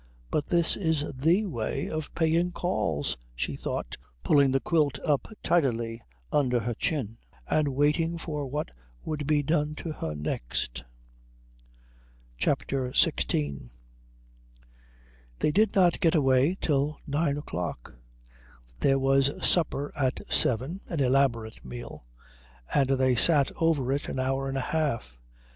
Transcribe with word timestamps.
"But 0.31 0.47
this 0.47 0.75
is 0.75 1.13
the 1.13 1.45
way 1.45 1.87
of 1.87 2.11
paying 2.15 2.53
calls," 2.53 3.17
she 3.35 3.55
thought, 3.55 3.97
pulling 4.23 4.51
the 4.51 4.59
quilt 4.59 4.97
up 5.05 5.27
tidily 5.43 6.01
under 6.31 6.61
her 6.61 6.73
chin 6.73 7.17
and 7.47 7.67
waiting 7.67 8.17
for 8.17 8.47
what 8.47 8.71
would 9.05 9.27
be 9.27 9.43
done 9.43 9.75
to 9.75 9.91
her 9.91 10.15
next. 10.15 10.85
CHAPTER 12.39 12.89
XVI 12.89 13.69
They 15.37 15.51
did 15.51 15.75
not 15.75 15.99
get 15.99 16.15
away 16.15 16.57
till 16.59 16.97
nine 17.05 17.37
o'clock. 17.37 17.93
There 18.79 18.97
was 18.97 19.47
supper 19.47 19.93
at 19.95 20.19
seven, 20.33 20.81
an 20.87 20.99
elaborate 20.99 21.63
meal, 21.63 22.07
and 22.73 22.89
they 22.89 23.13
sat 23.13 23.51
over 23.61 23.91
it 23.93 24.09
an 24.09 24.17
hour 24.17 24.49
and 24.49 24.57
a 24.57 24.61
half. 24.61 25.15